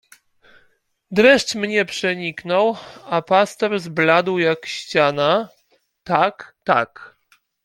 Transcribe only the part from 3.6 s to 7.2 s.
zbladł jak ściana, tak, tak!